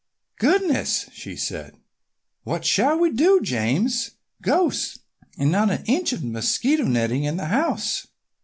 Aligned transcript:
"Goodness!" 0.39 1.11
she 1.13 1.35
said. 1.35 1.77
"What 2.41 2.65
shall 2.65 2.97
we 2.97 3.11
do, 3.11 3.39
James? 3.43 4.15
Ghosts! 4.41 4.97
and 5.37 5.51
not 5.51 5.69
an 5.69 5.83
inch 5.85 6.11
of 6.11 6.23
mosquito 6.23 6.85
netting 6.85 7.23
in 7.25 7.37
the 7.37 7.45
house!" 7.45 8.07